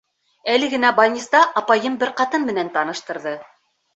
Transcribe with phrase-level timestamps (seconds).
[0.53, 3.35] Әле генә бальниста апайым бер ҡатын менән таныштырҙы.